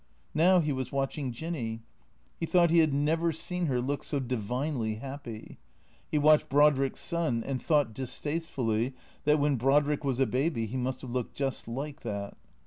[0.33, 1.83] Now he was watching Jinny.
[2.39, 5.59] He thought he had never seen her look so divinely happy.
[6.09, 8.95] He watched Brodrick's son and thought distastefully
[9.25, 12.35] that when Brodrick was a baby he must have looked just like that.